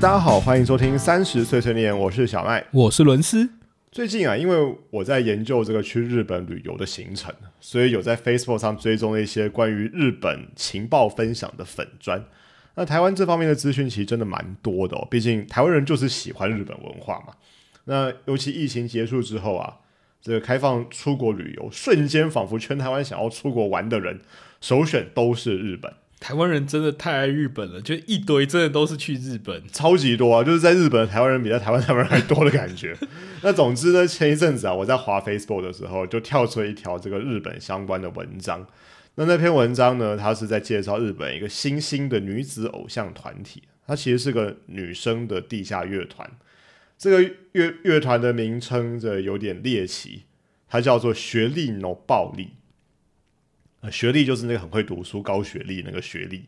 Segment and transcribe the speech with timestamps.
[0.00, 2.64] 大家好，欢迎收听三十岁碎念，我是小麦。
[2.70, 3.50] 我是伦斯。
[3.90, 12.24] 最近啊，因为我在研究这个去日本旅游的行程，所以有在 Facebook 上追踪了一些关于日本情报分享的粉砖。
[12.76, 17.34] 那台湾这方面的资讯其实真的蛮多的哦，毕竟台湾人就是喜欢日本文化嘛。
[17.86, 19.78] 那尤其疫情结束之后啊，
[20.22, 24.20] 这个开放出国旅游，瞬间仿佛全台湾想要出国玩的人，
[24.60, 25.92] 首选都是日本。
[26.20, 30.42] 台湾人真的太爱日本了，就一堆真的都是去日本，超级多啊！
[30.42, 32.96] 就是在日本台湾人比在台湾台湾人还多的感觉。
[33.42, 38.66] 那总之呢，前一阵子啊，我在滑 Facebook 的时候，就跳出了一条这个日本相关的文章。
[39.14, 46.28] 那那篇文章呢，它是在介绍日本一个新兴的女子偶像团体，它其实是个女生的地下乐团。
[46.98, 50.24] 这个乐乐团的名称这有点猎奇，
[50.68, 52.50] 它叫做学历 no 暴力。
[53.80, 56.46] 呃，学历就是那个很会读书、高学历那个学历，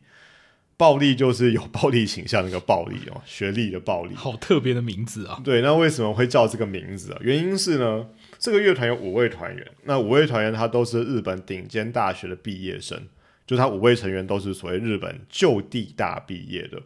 [0.77, 5.41] 暴力就是有暴力倾向那个暴力哦，学历的暴力，好特别的名字啊！
[5.45, 7.19] 对，那为什么会叫这个名字啊？
[7.21, 13.07] 原因是呢，这个乐团有五位团员，那五位团员他都是日本顶尖大学的毕业生，
[13.47, 16.83] 就他五位成员都是所谓日本就地大毕业的。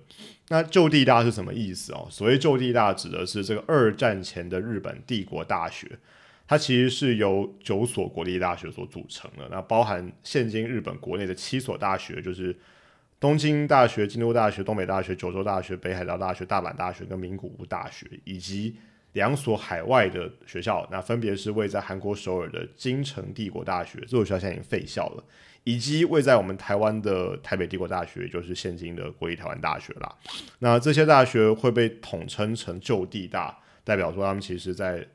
[0.48, 2.06] 那就地大是什么意思哦？
[2.10, 5.90] 所谓就地大指的是这个二战前的日本帝国大学。
[6.46, 12.54] 它其实是由九所国立大学所组成的，那包含现今日本国内的七所大学，就是
[13.18, 18.76] 东京大学、京都大学、东北大学、九州大学、北海道大学、大阪大学跟名古屋大学，以及
[19.14, 25.24] 两所海外的学校，那分别是位在韩国首尔的京城帝国大学，这所学校现在已经废校了，
[25.64, 30.14] 以及位在我们台湾的台北帝国大学，就是现今的国立台湾大学啦。
[30.58, 35.08] 那这些大学会被统称成就地大，代表说他们其实在。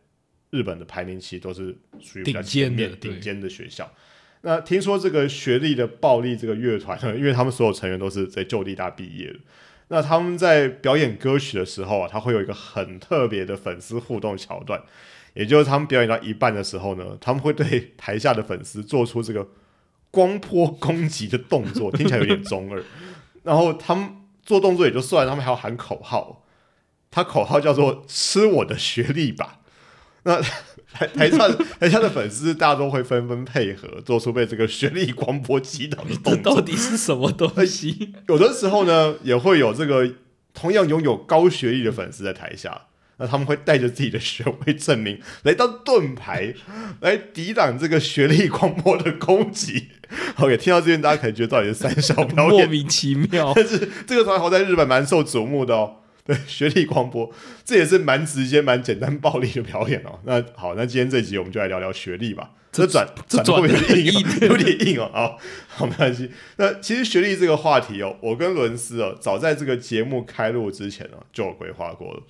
[0.52, 3.92] 日本的排名其实都是属于比较前面、顶尖的学校。
[4.42, 9.40] 那听说这个学历的暴力这个乐团呢， 因为他们所有成员都是在旧地大毕业的，
[9.90, 14.82] 那他们在表演歌曲的时候啊，他会有一个很特别的粉丝互动桥段，
[15.34, 19.46] 也就是他们表演到一半的时候呢，他们会对台下的粉丝做出这个
[20.10, 22.82] 光波攻击的动作， 听起来有点中二。
[23.44, 24.10] 然后他们
[24.44, 26.46] 做动作也就算，他们还要喊口号，
[27.12, 29.59] 他口号叫做“吃我的学历吧”。
[30.24, 30.42] 那
[30.92, 31.50] 台台上
[31.80, 36.56] 台下的粉丝大都会纷纷配合，做出被这个学历光波击倒的动作。
[36.56, 38.14] 到底是什么东西？
[38.28, 40.16] 有的时候呢，也会有这个
[40.54, 42.88] 同样拥有高学历的粉丝在台下，
[43.18, 46.54] 那他们会带着自己的学位证明来当盾牌，
[47.00, 49.90] 来抵挡这个学历光波的攻击。
[50.38, 55.98] OK，听到这边大家可能觉得到底是三小表演莫名其妙， 但是这个团好在日本蛮受瞩目的哦。
[56.24, 57.34] 对，学历光波，
[57.66, 60.20] 这也是蛮直接、蛮简单、暴力的表演哦。
[60.26, 62.52] 那好，那今天这集我们就来聊聊学历吧。
[62.72, 64.14] 这转这转有点硬，
[64.48, 65.10] 有点硬哦。
[65.12, 66.30] 好，好，没关系。
[66.58, 72.22] 那其实学历这个话题哦，我跟伦斯哦，早在这个节目开录之前哦，就有规划过了。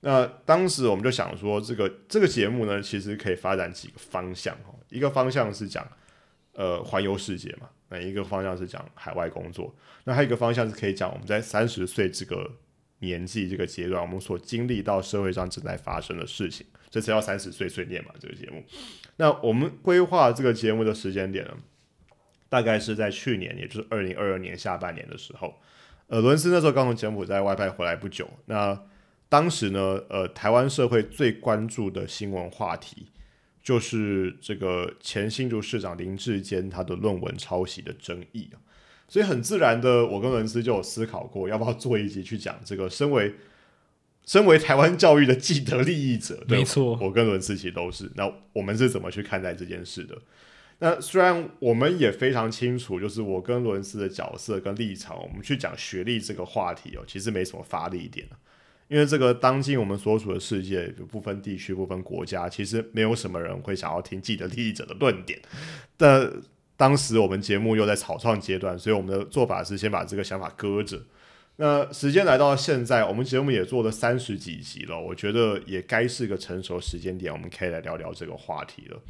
[0.00, 4.76] 那当时我们就想说，这个这个节目呢，其实可以发展几个方向哦。
[4.90, 5.86] 一个方向是讲
[6.52, 9.74] 呃环游世界嘛，那一个方向是讲海外工作，
[10.04, 12.50] 那还有一个方向是可以讲我们在三十岁这个。
[13.06, 18.10] 年纪这个阶段，我们所经历到社会上正在发生的事情，这才叫三十岁碎念嘛。
[18.20, 18.62] 这个节目，
[19.16, 21.52] 那我们规划这个节目的时间点呢，
[22.50, 25.54] 大概是在去年，也就是二零二二年下半年的时候。
[26.08, 28.78] 呃，伦斯那时候刚从柬埔寨外派回来不久，那
[29.28, 33.08] 当时呢，呃，台湾社会最关注的新闻话题，
[33.60, 38.56] 就是这个前新竹市长林志坚他的论文抄袭的争议啊。
[39.08, 42.90] 所以很自然的，我跟伦斯就有思考过，要不要做一集去讲这个。
[42.90, 43.34] 身为
[44.24, 48.10] 身为台湾教育的既得利益者，没错，我跟伦斯其实都是。
[48.16, 50.18] 那我们是怎么去看待这件事的？
[50.78, 58.26] 那虽然我们也非常清楚，就是我跟伦斯的角色跟立场，我们去讲学历这个话题哦，其实没什么发力点
[58.88, 65.40] 因为这个当今我们所处的世界，不分地区、不分国家，其实没有什么人会想要听既得利益者的论点。
[65.96, 66.30] 但
[66.76, 71.00] 当时我们节目又在草创阶段，所以我们的做法是先把这个想法搁着。
[71.56, 79.00] 那时间来到现在，我们节目也做了三十几集了，我觉得也该是个成熟时间点，我们可以来聊聊这个话题了。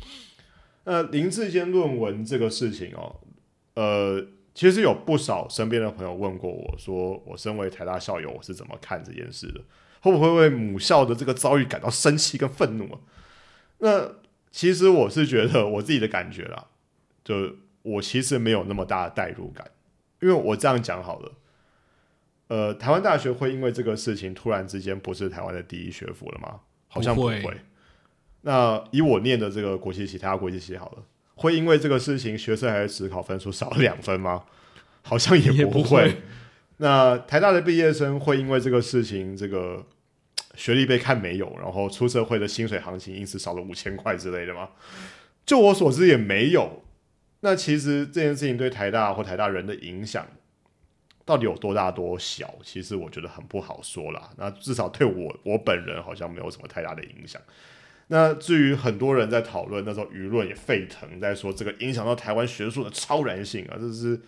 [0.84, 3.16] 那林志坚论文这个事情哦，
[3.74, 4.24] 呃，
[4.54, 9.60] 其实有不少身边的朋友问过我说，我身为台大校友，我是怎么看这件事的？
[10.02, 13.00] 会不会为母校的这个遭遇感到生气跟愤怒啊？
[13.78, 14.12] 那
[14.52, 16.66] 其实我是觉得我自己的感觉啦。
[17.26, 19.68] 就我其实没有那么大的代入感，
[20.20, 21.32] 因为我这样讲好了，
[22.46, 26.60] 呃，台湾大学会因为这个事情突然之间不是台湾的第一学府了吗？
[26.86, 27.42] 好像不会。
[28.42, 31.02] 那以我念的这个国际系，台湾国际系好了，
[31.34, 34.44] 会因为这个事情学生还是只考分数少了两分吗？
[35.02, 36.18] 好像也不会。
[36.76, 39.84] 那台大的毕业生会因为这个事情，这个
[40.54, 44.68] 学历被看没有，然后出社会的薪水行情因此少了五千块之类的吗？
[45.44, 46.84] 就我所知也没有。
[47.46, 50.26] 那其实这件事情对台大或台大人的影响
[51.24, 54.30] 到底有多大多小，其实我觉得很不好说啦。
[54.36, 57.40] 那至少对我我本人好像没有什么太大的影响。
[58.08, 64.20] 那至于很多人在讨论，那时候舆论也沸腾，在说这个影响到台湾学术的超然性啊，这是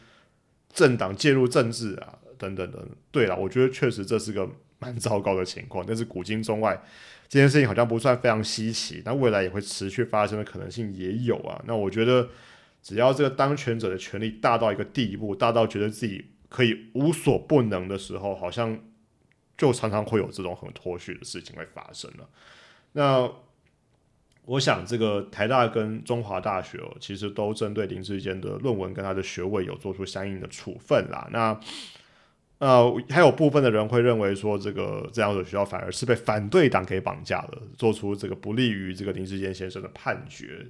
[0.73, 2.89] 政党介入政治啊，等等等。
[3.11, 4.49] 对了，我觉得确实这是个
[4.79, 6.81] 蛮糟糕的情况，但是古今中外
[7.29, 11.61] 这件事情好像不算非常稀奇，那未来也会持续发生的可能性也有啊。
[11.67, 12.29] 那我觉得
[12.89, 18.79] 只要这个当权者的权力大到一个地步，大到觉得自己可以无所不能的时候，好像
[19.59, 22.27] 就常常会有这种很脱序的事情会发生了。
[22.93, 23.31] 那
[24.47, 31.29] 我想，这个台大跟中华大学哦，其实都针对林志坚的论文跟他的学位有做出相应的处分啦。
[31.31, 31.61] 那
[32.57, 40.69] 呃，还有部分的人会认为说，这个这样的学校反而是被反对党给绑架了，做出这个不利于这个林志坚先生的判决。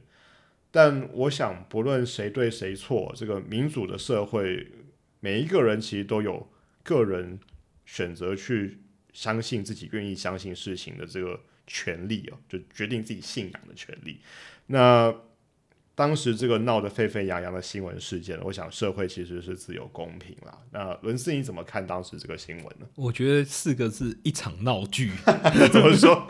[0.71, 4.67] 但我想，不论谁对谁错，这个民主的社会，
[5.21, 6.49] 每一个人其实都有
[6.83, 7.39] 个人
[7.87, 8.79] 选择去
[9.13, 11.41] 相信自己愿意相信事情的这个。
[11.71, 14.19] 权利哦，就决定自己信仰的权利。
[14.69, 15.15] 那
[15.95, 20.59] 当时这个闹得沸沸扬扬的新闻事件，我想社会其实是自由公平啦。
[20.71, 22.87] 那伦斯，你怎么看当时这个新闻呢？
[22.95, 25.11] 我觉得四个字：一场闹剧。
[25.71, 26.27] 怎么说？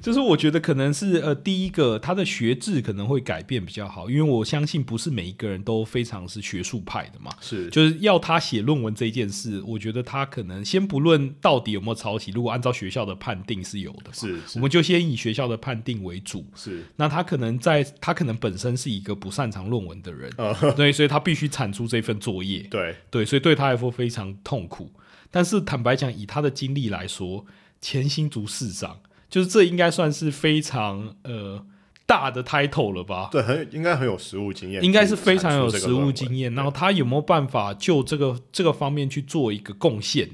[0.00, 7.30] 就是我觉得可能是呃，第一个他的学制可能会改变比较好，因为我相信不是每一个人都非常是学术派的嘛。
[7.40, 16.46] 是，就是要他写论文这件事，我觉得他可能先不论到底有没有抄袭，如果按照学校的判定是有的，是，我们就先以学校的判定为主。
[16.54, 20.32] 是，那他可能在他可能本身是一个不擅长论文的人，
[20.76, 22.60] 对，所以他必须产出这份作业。
[22.70, 24.90] 对，对，所以对他来说非常痛苦。
[25.30, 27.44] 但是坦白讲，以他的经历来说，
[27.80, 28.98] 前新竹市长。
[29.30, 31.64] 就是这应该算是非常呃
[32.04, 33.28] 大的 title 了吧？
[33.30, 36.52] 对，很应该很有实务经验，应该是非常有实务经验。
[36.54, 40.28] 然后他有没有办法就这个这个方面去做一个贡献？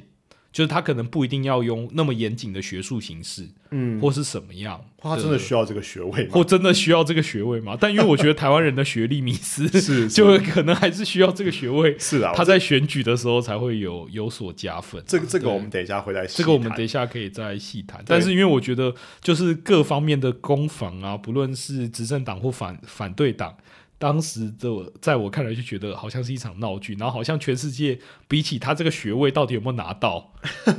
[0.56, 4.82] 就是他可能不一定要用那么严谨的学术形式，嗯，或是什么样？
[4.98, 6.30] 他真的需要这个学位吗？
[6.32, 7.76] 或真的需要这个学位吗？
[7.78, 11.94] 但因为我觉得台湾人的学历迷思是， 就可能还是需要这个学位。
[11.98, 15.02] 是啊，他在选举的时候才会有有所加分。
[15.06, 18.02] 这个这个我们等一下回来，这个我们等一下可以再细谈。
[18.06, 23.54] 但是因为我觉得，就是各方面的攻防啊，不论是执政党或反反对党。
[23.98, 24.68] 当时的
[25.00, 27.98] 在我看来就觉得好像是一场闹剧，然后好像全世界
[28.28, 30.32] 比起他这个学位到底有没有拿到，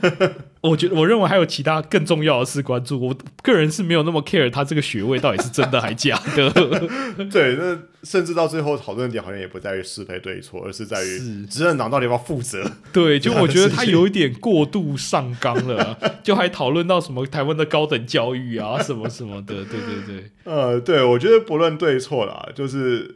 [0.61, 2.99] 我觉得我认为还有其他更重要的事关注。
[3.07, 6.51] 我个人是没有那么 care 他这个学位到底是真的还假的。
[7.31, 12.63] 对，那甚至到最后讨论点好像也不在于是非对错，而是在于执政党到底要不要负责。
[12.93, 19.63] 对，就我觉得他有一点过度上纲了， 就还讨论到什么台湾的高等教育啊什么什么的。
[19.65, 23.15] 对对对，呃，对我觉得不论对错啦，就是。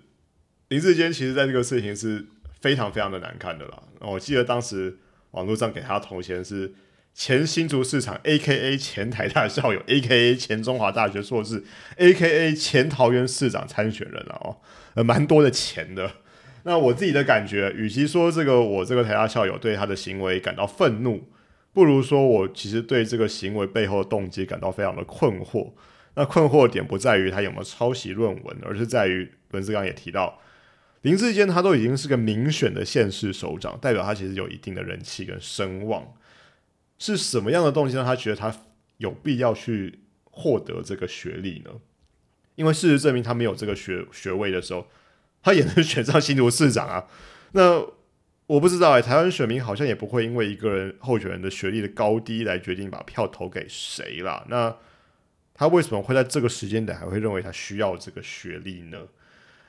[0.72, 2.26] 林志坚其实在这个事情是
[2.62, 3.84] 非常非常的难看的啦。
[4.00, 4.98] 我记得当时
[5.32, 6.72] 网络上给他头衔是
[7.14, 8.78] 前新竹市场 （A.K.A.
[8.78, 10.36] 前台大校友 ），A.K.A.
[10.36, 11.64] 前中华大学硕士
[11.98, 12.54] ，A.K.A.
[12.54, 14.58] 前桃园市长参选人了哦，
[14.96, 16.12] 呃，蛮多的钱的。
[16.64, 21.28] 那我自己的感觉，与其说这个我这个台大校友对他的行为感到愤怒，
[21.74, 25.72] 不如说我其实对这个行为背后的动机感到非常的困惑。
[26.16, 30.40] 那困惑点不在于他有没有抄袭论文，而是在于文志刚也提到。
[31.02, 36.14] 林志坚他都已经是个民选的县市首长，代表他其实有一定的人气跟声望。
[37.04, 38.56] 是什么样的动机让他觉得他
[38.98, 41.72] 有必要去获得这个学历呢？
[42.54, 44.86] 因为事实证明，他没有这个学学位的时候，
[45.42, 47.08] 他也能选上新竹市长啊。
[47.54, 47.84] 那
[48.46, 54.46] 我不知道哎，台湾选民好像也不会因为一个人候选人的学历的高低来决定把票投给谁啦。
[54.48, 54.78] 那
[55.56, 59.00] 他为什么会在这个时间点还会认为他需要这个学历呢？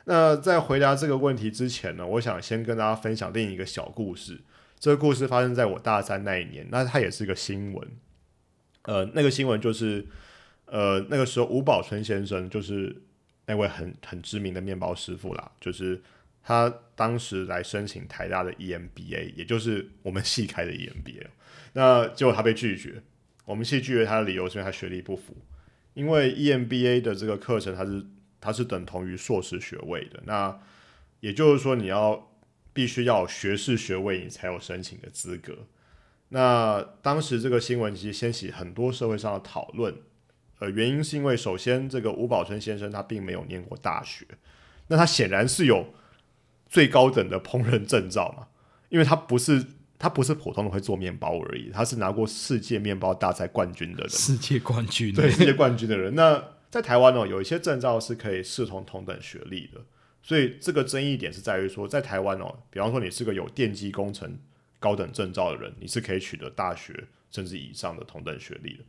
[0.05, 4.43] 那在回答这个问题之前呢，我想先跟大家分享另一个小故事。
[4.83, 7.89] 这个故事发生在我大三那一年，那它也是个新闻。
[8.83, 10.05] 呃，那个新闻就是，
[10.67, 13.01] 呃，那个时候吴宝春先生就是
[13.47, 16.03] 那位很很知名的面包师傅啦，就是
[16.43, 21.29] 他当时来申请台大的 EMBA，也就是我们系开的 EMBA。
[21.75, 23.01] 那结果他被拒绝，
[23.45, 25.37] 我们系拒绝他的理由是因为他学历不符，
[25.95, 28.05] 因为 EMBA 的这个课程它是。
[28.45, 30.59] 它是等同于硕士学位的，那
[31.21, 32.32] 也就是说，你要
[32.73, 35.59] 必须要学士学位，你才有申请的资格。
[36.29, 39.95] 那当时这个新闻其实掀起很多社会上的讨论，
[40.61, 44.27] 呃，原因是因为首先这个吴宝春先生他并没有念过大学，
[44.89, 45.93] 那他显然是有
[46.69, 48.47] 最高等的烹饪证照嘛，
[48.89, 49.63] 因为他不是
[49.99, 56.15] 他不是普通的会做面包而已，他是拿过世界面包大赛冠军的人，世界冠军，对世界冠军的人。
[56.15, 59.83] 那在台湾哦，有一些证照是可以视同同等学历的，
[60.23, 64.39] 所以这个争议点是在于说，在台湾哦，比方说你是个有电机工程
[64.79, 68.85] 高等证照的人，你是可以取得大学甚至以上的同等学历的。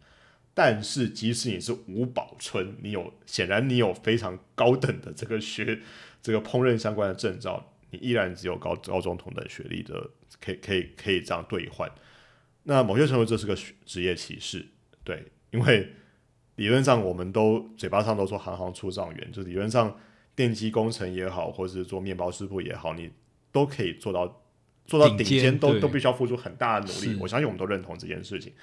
[0.53, 5.79] 但是，即使你是吴宝春，你有显然你有非常高等的这个学
[6.21, 11.91] 这个烹饪相关的证照，你依然只有高高中同等学历的，可以可以可以这样兑换。
[12.65, 14.63] 那某些程度这是个职业歧视，
[15.03, 15.91] 对，因为
[16.57, 19.99] 理论上我们都嘴巴上都说行行出状元，就理论上
[20.35, 23.11] 电机工程也好，或者是做面包师傅也好，你
[23.51, 24.41] 都可以做到
[24.85, 27.17] 做到顶尖，都都必须要付出很大的努力。
[27.19, 28.53] 我相信我们都认同这件事情。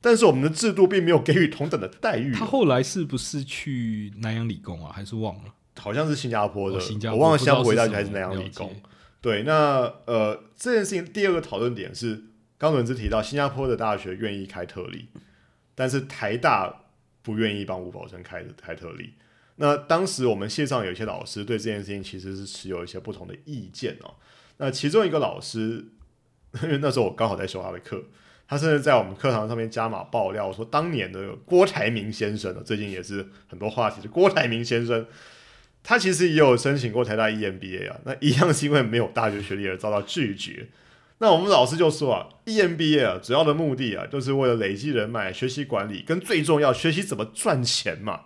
[0.00, 2.32] 但是我们的制度并没有给予同等的待遇。
[2.32, 4.90] 他后来是不是去南洋理工啊？
[4.90, 5.54] 还是忘了？
[5.76, 6.78] 好像是新加坡的，
[7.10, 8.74] 我忘了新加坡大学还是南洋理工。
[9.20, 12.24] 对，那呃，这件事情第二个讨论点是，
[12.56, 15.08] 刚伦子提到新加坡的大学愿意开特例，
[15.74, 16.84] 但是台大
[17.20, 19.12] 不愿意帮吴宝生开开特例。
[19.60, 24.14] 那当时我们线上有一些老师对这件事情其实是持有一些不同的意见哦。
[24.56, 25.84] 那其中一个老师，
[26.62, 28.02] 因为那时候我刚好在修他的课。
[28.48, 34.08] 他甚至在我们课堂上面加码爆料说，当年的郭台铭先生呢，最近也是很多话题。
[34.08, 35.06] 郭台铭先生，
[35.84, 40.68] 他其实也有申请过台大 EMBA 啊，那一样是因为没有大学学历而遭到拒绝。
[41.18, 48.22] 那我们老师就说啊，EMBA 啊，主要的目的啊，就是为了累积人脉、学习管理，跟最重要学习怎么赚钱嘛。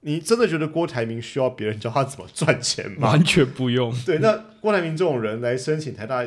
[0.00, 3.10] 你真的觉得郭台铭需要别人教他怎么赚钱吗？
[3.10, 3.94] 完全不用。
[4.04, 6.22] 对，那郭台铭这种人来申请台大，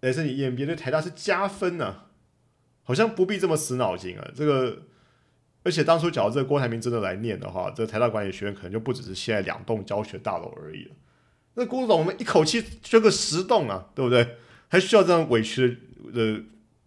[0.00, 2.02] 来申请 EMBA，对台大是加分呢。
[2.86, 4.30] 好像不必这么死脑筋啊！
[4.34, 4.82] 这个，
[5.62, 10.90] 而且当初假如这个郭台铭真的来念的话，这台大管理学院可能就不只是现在两栋教学大楼而已了。
[11.54, 14.36] 那郭总，我们一口气捐个十栋啊，对不对？
[14.68, 15.78] 还需要这样委屈
[16.12, 16.42] 的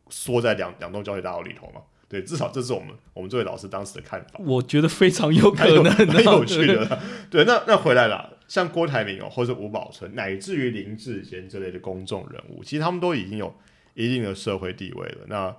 [0.10, 1.81] 缩在两两栋教学大楼里头吗？
[2.09, 4.39] 对，至少这是我们我们这位老师当时的看法。
[4.39, 7.01] 我觉得非常有 可能，很有趣的。
[7.29, 13.53] 对，那那回来了，像郭台铭哦，或者吴宝春，乃至于林志坚这类的公众人物，其实他们都已经有
[13.93, 15.25] 一定的社会地位了。
[15.27, 15.53] 那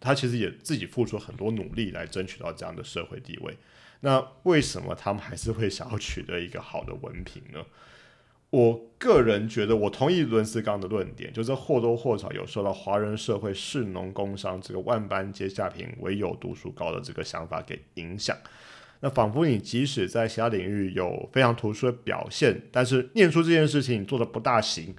[0.00, 3.56] 他其实也自己付出很多努力来争取到这样的社会地位，
[4.00, 7.64] 那为什么他们还是会想要取得一个好的文凭呢？
[8.52, 18.36] 我个人觉得，我同意伦斯刚的论点，就是或多或少有受到华人社会士农工商这个万般皆下品，唯有读书高的这个想法给影响。
[19.00, 24.94] 那仿佛你即使在其他领域有非常突出的表现，但是念书这件事情你做的不大行，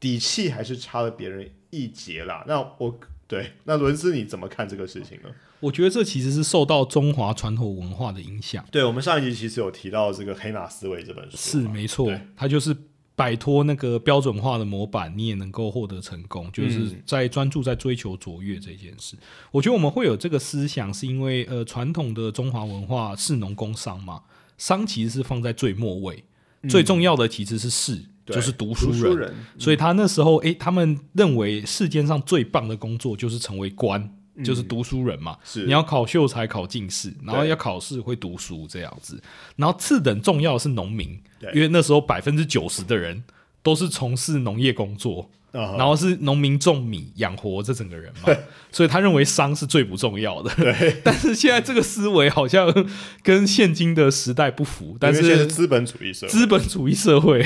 [0.00, 2.44] 底气还是差了别人一截啦。
[2.48, 2.98] 那我。
[3.28, 5.28] 对，那伦斯你怎么看这个事情呢？
[5.60, 8.64] 我觉得这其实是受到中华传统文化的影响。
[8.72, 12.74] 对，我们上一集其实有提到这个《黑马思维》这本书，是没错，它就是
[13.18, 19.16] 摆脱那个标准化的模板，你也能够获得成功，就是在专注在追求卓越这件事。
[19.50, 24.22] 我觉得我们会有这个思想，是因为呃，传统的中华文化士农工商嘛，
[24.56, 26.22] 商其实是放在最末位，
[26.68, 28.04] 最重要的其实是士。
[28.30, 34.06] 就是读书人，所以他那时候，诶，他们认为世间上最棒的工作就是成为官，
[34.44, 35.36] 就是读书人嘛。
[35.44, 39.20] 是，你要考秀才、考进士，然后要考试会读书这样子。
[39.56, 41.20] 然后次等重要的是农民，
[41.54, 43.24] 因为那时候百分之九十的人
[43.62, 45.30] 都是从事农业工作。
[45.50, 48.32] 然后是农民种米养活这整个人嘛，
[48.70, 50.54] 所以他认为商是最不重要的。
[50.54, 52.72] 对，但是现在这个思维好像
[53.24, 54.96] 跟现今的时代不符。
[55.00, 57.44] 但是资本主义社资本主义社会，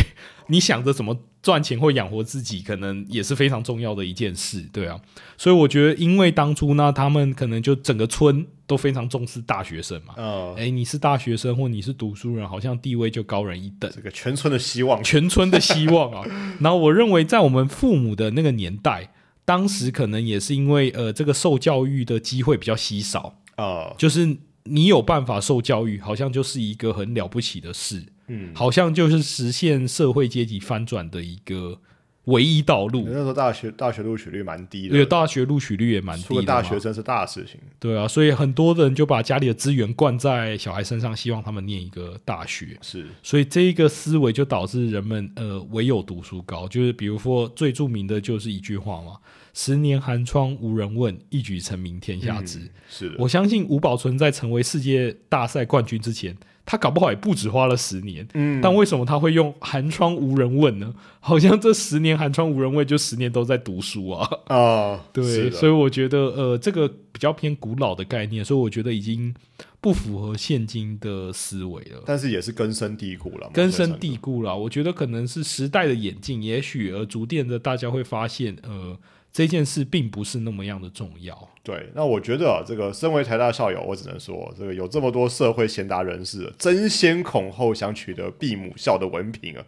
[0.48, 1.20] 你想着怎么？
[1.42, 5.00] 赚钱或养活自己，可能也是非常重要的一件事，对啊。
[5.36, 10.14] 所以我觉得，因为当初呢，他们可能就整个村都非常重视大学生嘛。
[10.16, 13.90] 哦，哎，你是大学生或你是读书人，好像地位就高人一等。
[13.92, 16.24] 这个全村的希望，全村的希望啊。
[16.60, 19.10] 然后我认为，在我们父母的那个年代，
[19.44, 28.04] 当时可能也是因为呃，这个受教育的机会比较稀少啊，就是你有办法受教育，好像就是一个很了不起的事。
[28.28, 31.78] 嗯，好像就是实现社会阶级翻转的一个
[32.26, 33.02] 唯一道路。
[33.06, 36.42] 那时候大学大学录取率蛮低的，对，大学录取率也蛮低的。
[36.42, 42.78] 大学生是大事情，对啊，所以很多人就把家里的资源灌在小孩身上，希望他们念一个大学。
[42.80, 49.16] 是，所以这一个思维就导致人们呃唯有读书高，就是比如说最著名的就是一句话嘛
[49.52, 56.36] ：“十年寒窗无人问，一举成名天下知。”是，我相信吴宝存在成为世界大赛冠军之前。
[56.64, 60.94] 他搞不好也不止花了十年，嗯，但为什么他会用寒窗无人问呢？
[61.20, 64.28] 好像这十年寒窗无人问，就十年都在读书啊！
[64.46, 69.34] 啊， 对，所以我觉得，呃，这个比较偏古老的概念，所以我觉得已经
[69.80, 72.02] 不符合现今的思维了。
[72.06, 74.56] 但是也是根深蒂固了，根深蒂固了。
[74.56, 78.96] 我觉得可能是时代的演进，也许而逐渐的大家会发现，呃。
[79.32, 81.48] 这件事并不是那么样的重要。
[81.62, 89.64] 对，那我觉得啊这个身为台大校友，我只能说，这个有这么多社会贤达人士争先恐后想取得毕母校的文凭啊，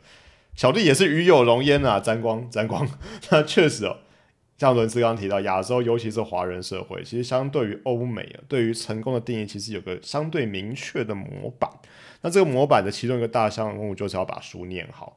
[0.55, 2.87] 小弟也是与有荣焉啊，沾光 沾光。
[3.31, 3.97] 那确实哦，
[4.59, 11.71] 像伦斯刚刚提到，亚洲尤其是华人社会，其实相对于欧美啊，对于成功的定义其实有个相对明确的模板。
[12.21, 15.17] 那这个模板的其中一个大项目就是要把书念好。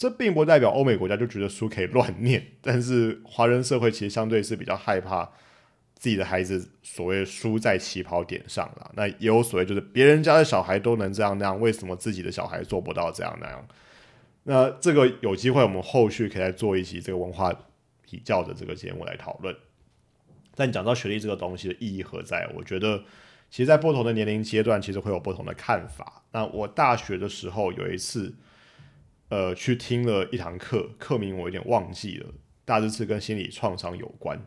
[0.00, 5.30] 这并不代表欧美国家就觉得书可以乱念，但是华人社会其实相对是比较害怕
[5.94, 8.90] 自己的孩子所谓输在起跑点上了。
[8.96, 13.68] 那也有所谓就是别人家的小孩都能这样那样，为什么自己的小孩做不到这样那样？
[14.44, 17.52] 那这个有机会我们后续可以来做一期这个文化
[18.10, 19.54] 比较的这个节目来讨论。
[20.54, 22.50] 但讲到学历这个东西的意义何在？
[22.56, 23.04] 我觉得
[23.50, 26.22] 其实，在不同的年龄阶段，其实会有不同的看法。
[26.32, 28.34] 那我大学的时候有一次。
[29.30, 32.26] 呃，去听了一堂课，课名我有点忘记了，
[32.64, 34.38] 大致是跟心理创伤有关。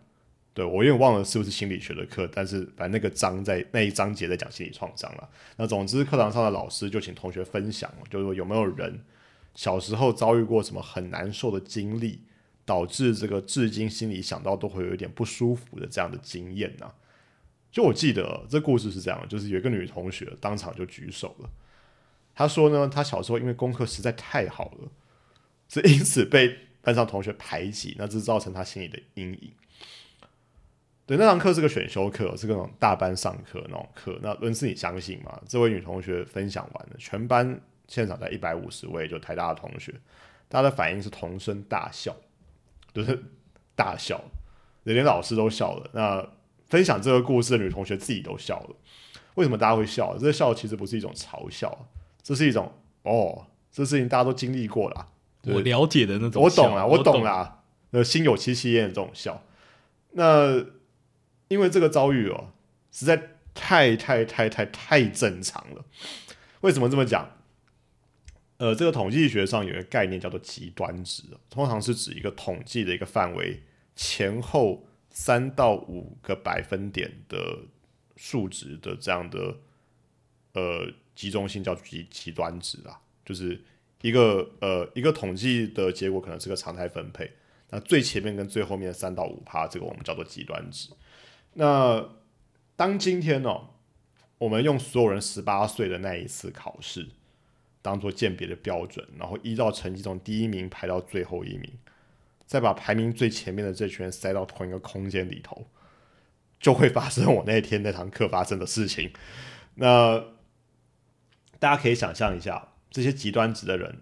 [0.54, 5.30] 对我有点忘了是不是心理学的课，但是反正那个章在那一章节在讲心理创伤了。
[5.56, 9.00] 那总之，课堂上的老师就请同学分享，就是说有没有人
[9.56, 12.20] 小时候遭遇过什么很难受的经历，
[12.66, 16.92] 导致这个至今心里想到都会有一点不舒服的这样的经验呢？
[17.72, 21.50] 就我记得这故事是这样，就是有一个女同学当场就举手了。
[22.36, 24.92] 他说呢，他小时候因为功课实在太好了，
[25.70, 29.52] 是因此被班上同学排挤，那这造成他心里的阴影。
[31.06, 34.18] 对，那堂课是个选修课，是那种大班上课那种课。
[34.22, 35.38] 那伦斯，你相信吗？
[35.48, 37.60] 这位女同学分享完了，全班
[37.90, 39.94] 现场在一百五十位，就台大的同学，
[40.48, 42.16] 大家的反应是同声大笑，
[42.94, 43.22] 就是
[43.75, 44.24] 大笑，
[44.84, 45.90] 连老师都笑了。
[45.94, 46.25] 那
[46.70, 48.75] 分享这个故事的女同学自己都笑了。
[49.36, 50.18] 为什么大家会笑？
[50.18, 51.86] 这个笑其实不是一种嘲笑。
[52.24, 55.10] 这是一种哦，这事情大家都经历过了，
[55.44, 59.43] 我了解的那种，我懂了，我懂了，呃，心有戚戚焉的这种笑。
[60.12, 60.65] 那
[61.50, 62.52] 因为这个遭遇哦，
[62.93, 65.84] 实在太太太太太正常了。
[66.62, 67.30] 为什么这么讲？
[68.58, 73.63] 呃，这个统计学上有一个概念叫做极端值，通常是指一个统计的一个范围
[73.98, 77.65] 前后三到五个百分点的
[78.15, 79.58] 数值的这样的
[80.54, 80.93] 呃。
[81.15, 83.62] 集中性叫极极端值啊，就是
[84.02, 87.32] 一个呃一个统计的结果可能是个常态分配，
[87.69, 90.89] 那最前面跟最后面三到五趴，这个我们叫做极端值。
[91.54, 92.10] 那
[92.76, 93.69] 当今天呢，
[94.38, 97.08] 我们用所有人十八岁的那一次考试
[97.82, 101.71] 当做鉴别的标准，然后依照成绩从第一名排到最后一名，
[102.45, 105.67] 再把排名最前面的这群人塞到同一个空间里头，
[106.60, 109.12] 就会发生我那天那堂课发生的事情。
[109.76, 110.23] 那
[111.63, 114.02] 大家可以想象一下，这些极端值的人，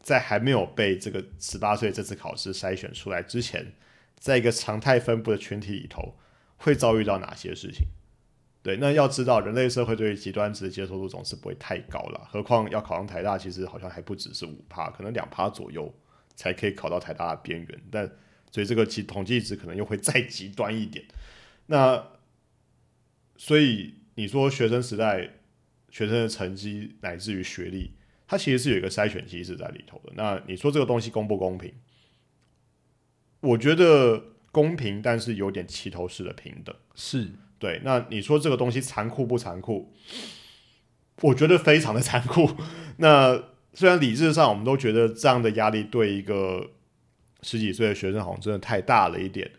[0.00, 3.72] 在还没有被这个十八岁这次考试筛选出来之前，
[4.16, 6.16] 在一个常态分布的群体里头，
[6.56, 7.88] 会遭遇到哪些事情？
[8.62, 12.28] 对，那要知道，人类社会对于极端值的接受度总是不会太高了。
[12.30, 15.92] 何况要考上台大，其实好像还不只是五趴，可能两趴左右
[16.36, 17.82] 才可以考到台大的边缘。
[17.90, 18.08] 但
[18.52, 21.04] 所以这个其统计值可能又会再极端一点。
[21.66, 22.06] 那
[23.36, 25.39] 所以你说学生时代？
[25.90, 27.92] 学生的成绩乃至于学历，
[28.26, 30.12] 它其实是有一个筛选机制在里头的。
[30.14, 31.72] 那你说这个东西公不公平？
[33.40, 34.22] 我觉得
[34.52, 36.74] 公平，但是有点齐头式的平等。
[36.94, 37.80] 是对。
[37.84, 39.92] 那你说这个东西残酷不残酷？
[41.22, 42.50] 我觉得非常的残酷。
[42.98, 43.42] 那
[43.74, 46.70] 虽然理智上我们都觉得这样的压力对一个
[47.42, 49.50] 十几岁的学生好像真的太大了一点。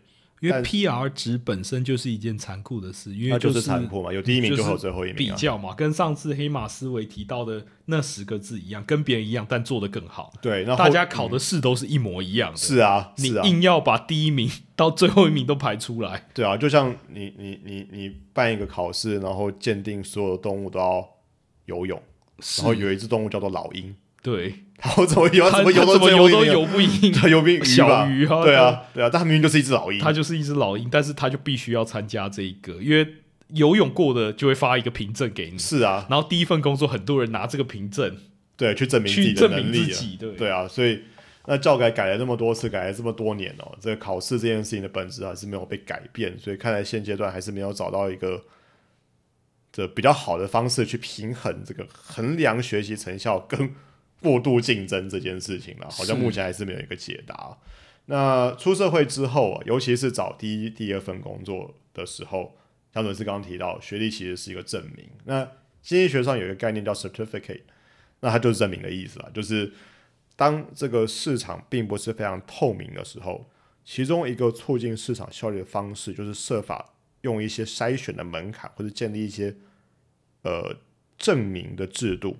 [0.42, 5.16] 因为 P R 值本身就是一件残酷的事，因为就是残酷嘛，有第一名就有最后一名。
[5.16, 10.32] 比较嘛，跟上次黑马思维提到的那十个字一样，跟别人一样，但做的更好。
[10.42, 12.56] 对，那大家考的试都是一模一样的。
[12.56, 16.28] 是啊，你硬要把第一名 到最后一名都排出来。
[16.34, 21.08] 对啊，就像你你你你办一个考试，然后鉴定所有的动物都要
[21.66, 22.02] 游泳，
[22.58, 23.94] 然后有一只动物叫做老鹰。
[24.22, 25.50] 对，然后怎么游？
[25.50, 28.44] 怎么游都怎么游都游不赢，他游不赢小鱼啊？
[28.44, 33.04] 对啊，对啊，但他明明就是一只老鹰，他就是一只老鹰，但是他就必须要参加这一个，因为
[33.48, 35.58] 游泳过的就会发一个凭证给你。
[35.58, 38.16] 是啊，然后第一份工作，很多人拿这个凭证，
[38.56, 39.92] 对，去证明自己的能力。
[40.20, 41.02] 对对啊，所以
[41.46, 48.40] 那教改改了那么多次，改了这么多年哦，这个考试这件事情的本质还是没有被改变，所以看来现阶段还是没有找到一个
[49.72, 53.74] 这比较好的方式去平衡这个衡量学习成效跟。
[54.22, 57.58] 过度竞争这件事情了，好像目前还是没有一个解答。
[58.06, 62.56] 那出社会之后啊，尤其是找第一、第二份工作的时候，
[62.92, 65.08] 像伦斯刚刚提到，学历其实是一个证明。
[65.24, 65.44] 那
[65.80, 67.62] 经济学上有一个概念叫 certificate，
[68.20, 69.72] 那它就是证明的意思啊，就是
[70.36, 73.48] 当这个市场并不是非常透明的时候，
[73.84, 79.54] 其中一个促进市场效率的方式，就是设法用一些筛选的门槛，或者建立一些
[80.42, 80.76] 呃
[81.16, 82.36] 证明的制度，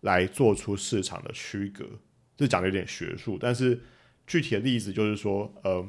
[0.00, 1.84] 来做出市场的区隔。
[2.36, 3.78] 这讲的有点学术，但是
[4.26, 5.86] 具体的例子就是说，呃，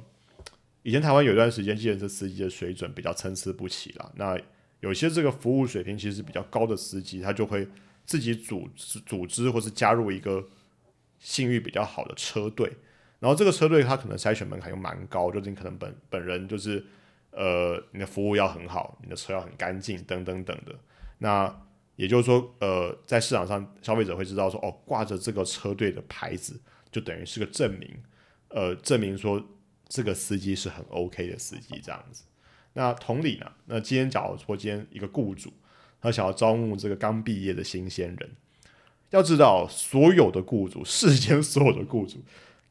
[0.83, 4.11] 以前台湾有一段时间，计程车司机的水准比较参差不齐啦。
[4.15, 4.37] 那
[4.81, 7.67] 有些这个服务水平其实比较高的司机，他就会
[8.03, 8.67] 自己组
[9.05, 10.45] 组织，或是加入一个
[11.19, 12.71] 信誉比较好的车队。
[13.19, 16.83] 然后这个车队他可能筛选门槛又蛮高，就是你可能本本人就是
[17.29, 20.75] 呃你的服务要很好，你的车要很干净等等等的。
[21.19, 21.45] 那
[22.01, 26.59] 也就是说，呃，在市场上消费者会知道说，哦，挂着这个车队的牌子，
[26.91, 27.87] 就等于是个证明，
[28.47, 29.39] 呃，证明说
[29.87, 32.23] 这个司机是很 OK 的司机这样子。
[32.73, 35.53] 那同理呢，那今天假如说今天一个雇主
[36.01, 38.31] 他想要招募这个刚毕业的新鲜人，
[39.11, 42.17] 要知道所有的雇主，世间所有的雇主。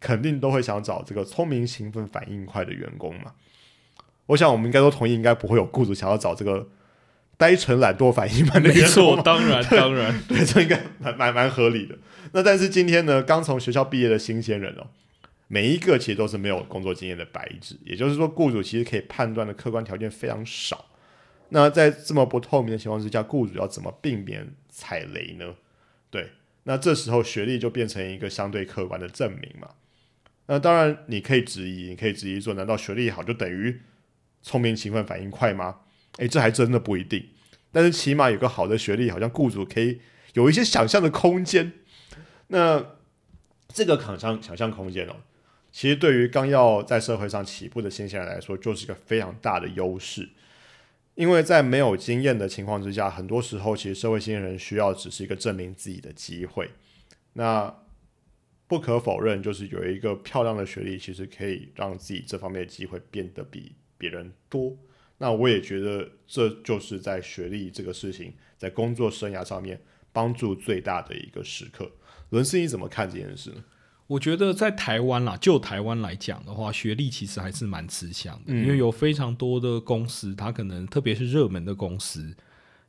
[0.01, 3.35] 肯定都会想找这个聪明、勤奋、反应快的员工嘛。
[4.25, 6.67] 我想我们应该都同意，应该不会有雇主想要找这个
[7.41, 9.19] 呆沉、懒惰、反应慢的没错。
[9.23, 11.97] 当然，当然，对，这应该蛮蛮蛮合理的。
[12.33, 14.87] 那但是今天呢，刚从学校毕业的新鲜人哦，
[15.49, 20.85] 每一个其实都是没有工作经验的白纸，也就是说，雇主其实可以判断的客观条件非常少。
[21.49, 25.55] 那在这么不透明的情况之下，雇主要怎么避免踩雷呢？
[26.11, 26.33] 对，
[26.65, 29.69] 那这时候学历就变成一个相对客观的证明嘛。
[30.47, 33.81] 那当然，你可以质疑，你可以质疑说，难道学历好就等于
[34.43, 35.77] 聪明、勤奋、反应快吗？
[36.21, 37.29] 诶，这还真的不一定。
[37.73, 40.01] 但是起码有个好的学历，好像雇主可以
[40.35, 41.73] 有一些想象的空间。
[42.49, 42.85] 那
[43.69, 45.17] 这个想象想象空间哦，
[45.73, 50.29] 其实对于刚要在社会上起步的新鲜人来说，就是一个非常大的优势。
[51.15, 56.71] 因为在没有经验的情况之下，很多时候其实社会新人需要只是一个证明自己的机会。
[57.35, 57.75] 那
[58.67, 64.77] 不可否认，就是有一个漂亮的学历，其实可以让自己这方面的机会变得比别人多。
[65.23, 69.79] 那我也觉得，这就是在学历这个事情，在工作生涯上面
[70.13, 71.91] 帮助最大的一个时刻。
[72.31, 73.63] 伦斯，你怎么看这件事呢？
[74.07, 82.35] 我觉得在台湾啦，就台湾来讲的话，学历其实还是蛮吃香的，因为有非常多的公司，它可能特别是热门的公司。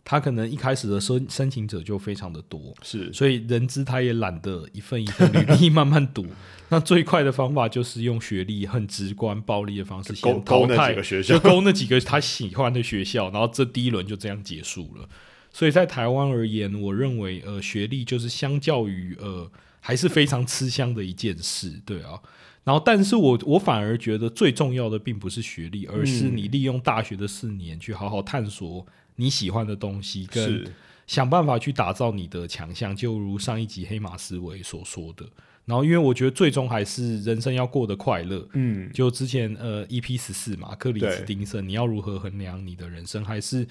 [0.04, 6.26] 他可能一开始的申申请者就非常的多，是，所以人资他也懒得一份一份履历慢慢读，
[6.70, 15.08] 那最快的方法就是用学历很直观暴力的方式先淘汰，就勾那几个他喜欢的学校，然后这第一轮就这样结束了。
[15.54, 22.20] 所以在台湾而言，我认为呃学历就是相较于呃还是非常吃香的一件事，对啊。
[22.64, 28.86] 然后，但是我我反而觉得最重要的并不是学历，而是你利用大学的四年去好好探索。
[29.16, 30.66] 你喜欢的东西，跟
[31.08, 35.26] 想办法去打造你的强项，就如上一集黑马思维所说的。
[35.66, 38.48] 然后，因为我觉得最终还是人生要过得快乐。
[38.54, 43.24] 嗯，就之前呃，EP 十四嘛，克里斯汀森，你要如何衡量你的人生？
[43.24, 43.68] 还是？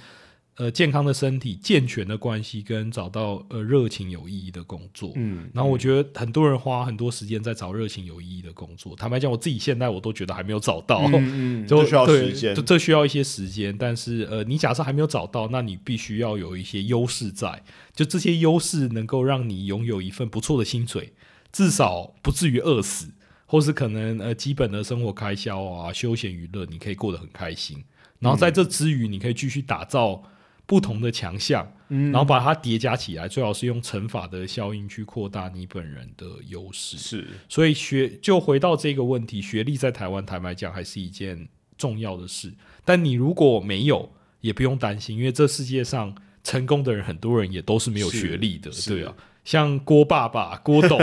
[0.57, 5.13] 呃，健康的身体、健全的关系，跟找到呃热情有意义的工作。
[5.15, 8.95] 嗯，然后我觉得很多人花很多时间在找热情有意义的工作。
[8.95, 13.75] 坦白讲，我自己现在我都觉得还没有找到，嗯， 就需要时间，这需要一些时间。
[13.75, 17.63] 但是呃，你假设还没有找到，那你必须要有一些优势在，
[17.95, 21.15] 就这些优势能够让你拥有一份不错的薪水，
[21.51, 23.11] 至少不至于饿死，
[23.47, 27.83] 或是可能呃基本的生活开销啊、休闲娱乐，你可以过得很开心。
[28.19, 30.23] 然后在这之余，你可以继续打造。
[30.71, 36.97] 不同的强项，然后把它叠加起来，最好是用乘法的效应去扩大你本人的优势。
[36.97, 42.53] 是，所以学就回到这个问题，学历在台湾坦白讲还是一件重要的事。
[42.85, 49.13] 但你如果没有，也不用担心，因为这世界上成功的人，很多人也都是没有学历的，对啊。
[49.45, 50.99] 像郭爸爸、郭董、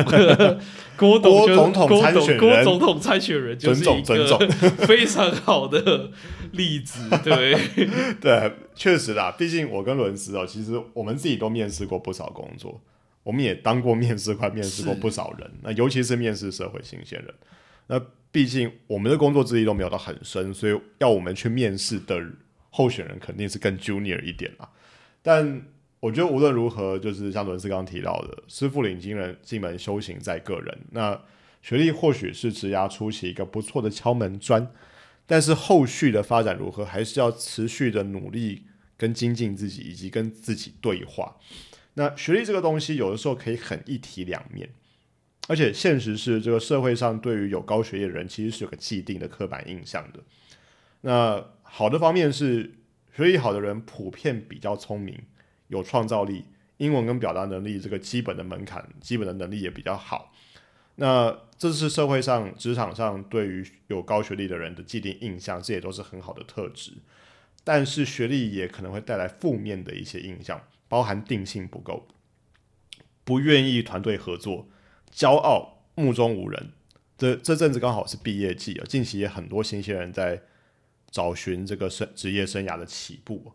[0.96, 4.38] 郭董、郭总统参选人、郭总统参选人，就是一个
[4.86, 6.12] 非常好的
[6.52, 7.10] 例子。
[7.24, 7.58] 对
[8.22, 9.32] 对，确实啦。
[9.38, 12.80] 毕竟我跟伦斯哦，其实我们自己都面试过不少工作，
[13.24, 15.52] 我们也当过面试官，面试过不少人。
[15.64, 17.34] 那尤其是面试社会新鲜人，
[17.88, 18.00] 那
[18.32, 22.22] 毕竟我们的工作资历都没有到很深，所以要我们去面试的
[22.70, 24.70] 候选人肯定是更 junior 一点啦。
[25.24, 25.64] 但
[26.08, 30.78] 我觉得无论如何，就是像伦斯刚提到的，师傅领进人进门，修行在个人。
[30.92, 31.22] 那
[31.62, 34.72] 学历或许是职涯初期一个不错的敲门砖，
[35.26, 38.64] 但是后续的发展如何，还是要持续的努力
[38.96, 41.36] 跟精进自己，以及跟自己对话。
[41.96, 44.70] 那学历这个东西，有的时候可以很一体两面，
[45.50, 50.22] 而且现实是，这个社会上对于有高学历的人，其实是有个既定的刻板印象的。
[51.02, 52.76] 那好的方面是，
[53.14, 55.20] 学历好的人普遍比较聪明。
[55.68, 56.46] 有创造力，
[56.78, 60.34] 英文跟表达能力这个基本的门槛，基本的能力也比较好。
[60.96, 66.94] 那这是社会上、职场上对于有高学历的人的既定印象，这也都是很好的特质。
[67.64, 72.08] 但是学历也可能会带来负面的一些印象，包含定性不够、
[73.24, 74.68] 不愿意团队合作、
[75.14, 76.72] 骄傲、目中无人。
[77.18, 80.42] 这这阵子刚好是毕业季啊，近期也很多新鲜人在
[81.12, 83.54] 找寻这个生职业生涯的起步。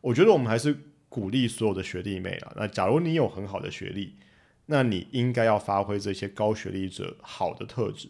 [0.00, 0.76] 我觉得我们还是
[1.12, 4.14] 鼓励所有的学弟妹啊，那假如你有很好的学历，
[4.64, 8.08] 那你应该要发挥这些高学历者好的特质，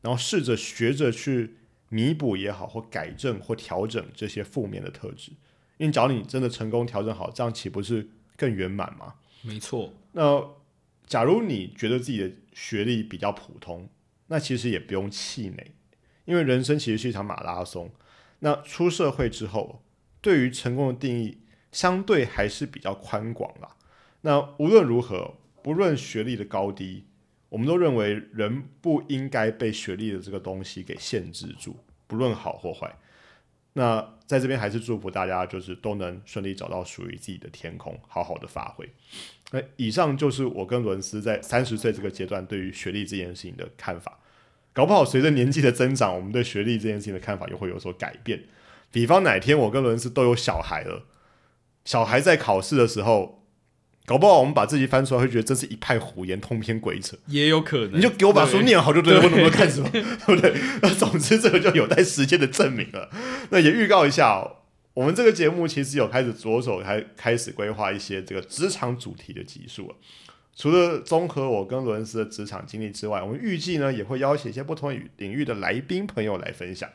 [0.00, 1.54] 然后试着学着去
[1.88, 5.30] 弥补也好，或改正或调整这些负面的特质。
[5.78, 9.14] 因为假如你真的成功调整好，这样岂不是更圆满吗？
[9.42, 9.94] 没错。
[10.10, 10.44] 那
[11.06, 13.88] 假如你觉得自己的学历比较普通，
[14.26, 15.72] 那其实也不用气馁，
[16.24, 17.88] 因为人生其实是一场马拉松。
[18.40, 19.84] 那出社会之后，
[20.20, 21.38] 对于成功的定义
[21.72, 23.68] 相对还是比较宽广啦。
[24.20, 27.04] 那无论如何，不论学历的高低，
[27.48, 32.94] 我们都认为人不应该被学历的这个东西给限制住，不论好或坏。
[33.74, 38.88] 那在这边还是祝福大家，就是都能顺利找到属于自己的天空，好好的发挥。
[39.50, 44.18] 那以上就是我跟伦斯在三十岁这个阶段对于学历这件事情的看法。
[44.74, 48.42] 搞不好随着年纪的增长，我们对学历这件事情的看法又会有所改变。
[48.90, 51.04] 比方哪天我跟伦斯都有小孩了，
[51.84, 53.44] 小孩在考试的时候，
[54.06, 57.16] 搞不好我们把自己翻出来，会觉得这是一派胡言，通篇鬼扯。
[57.26, 60.54] 也有可能，你就给我把书念好就对了，我怎么看什么，对 不对？
[60.82, 63.08] 那总之这个就有待时间的证明了。
[63.50, 64.56] 那也预告一下哦，
[64.94, 69.94] 我们这个节目其实有开始着手开开始规划一些这个职场主题的集数了。
[70.54, 76.88] 除了综合我跟伦斯的职场经历之外，我们预计呢也会邀请一些不同领域的来宾朋友来分享。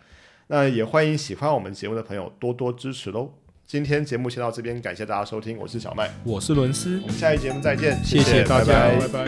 [0.48, 3.34] 那也欢迎喜欢我们节目的朋友多多支持喽。
[3.68, 8.98] 今天节目先到这边，感谢大家收听，我是小麦，我是伦斯，我们下一节目再见，谢谢大家，拜。
[8.98, 9.26] 拜拜